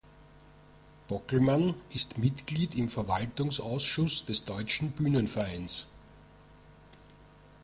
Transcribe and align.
Bockelmann 1.09 1.75
ist 1.91 2.17
Mitglied 2.17 2.73
im 2.73 2.89
Verwaltungsausschuss 2.89 4.25
des 4.25 4.45
Deutschen 4.45 4.89
Bühnenvereins. 4.93 5.89